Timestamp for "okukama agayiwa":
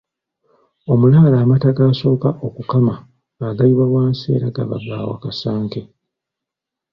2.47-3.85